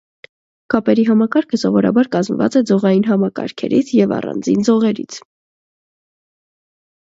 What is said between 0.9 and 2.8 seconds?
համակարգը սովորաբար կազմված է